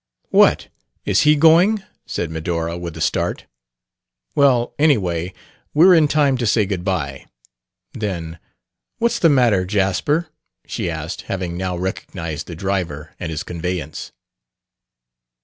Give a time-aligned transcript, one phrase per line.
[0.31, 0.67] "What!
[1.05, 3.45] is he going?" said Medora, with a start.
[4.33, 5.31] "Well, anyway,
[5.75, 7.27] we're in time to say good bye."
[7.93, 8.39] Then,
[8.97, 10.29] "What's the matter, Jasper?"
[10.65, 14.11] she asked, having now recognized the driver and his conveyance.